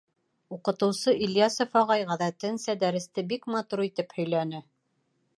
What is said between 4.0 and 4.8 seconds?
һөйләне.